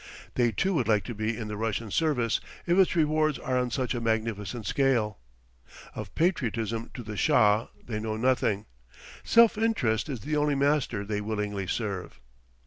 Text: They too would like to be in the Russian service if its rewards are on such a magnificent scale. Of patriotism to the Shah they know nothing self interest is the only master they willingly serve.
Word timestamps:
They 0.33 0.51
too 0.51 0.73
would 0.73 0.87
like 0.87 1.03
to 1.03 1.13
be 1.13 1.37
in 1.37 1.47
the 1.47 1.55
Russian 1.55 1.91
service 1.91 2.39
if 2.65 2.75
its 2.75 2.95
rewards 2.95 3.37
are 3.37 3.59
on 3.59 3.69
such 3.69 3.93
a 3.93 4.01
magnificent 4.01 4.65
scale. 4.65 5.19
Of 5.93 6.15
patriotism 6.15 6.89
to 6.95 7.03
the 7.03 7.15
Shah 7.15 7.67
they 7.85 7.99
know 7.99 8.17
nothing 8.17 8.65
self 9.23 9.59
interest 9.59 10.09
is 10.09 10.21
the 10.21 10.35
only 10.37 10.55
master 10.55 11.05
they 11.05 11.21
willingly 11.21 11.67
serve. 11.67 12.19